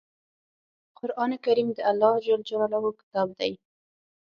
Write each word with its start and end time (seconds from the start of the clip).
قرآن 0.97 1.31
کریم 1.45 1.69
د 1.77 1.79
الله 1.91 2.15
ﷺ 2.25 2.73
کتاب 2.99 3.27
دی. 3.39 3.51